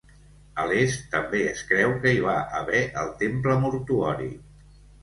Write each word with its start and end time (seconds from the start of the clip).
A 0.63 0.63
l'est, 0.69 1.03
també 1.11 1.41
es 1.51 1.61
creu 1.73 1.93
que 2.07 2.15
hi 2.17 2.25
va 2.27 2.35
haver 2.63 2.83
el 3.05 3.17
temple 3.25 3.61
mortuori. 3.69 4.35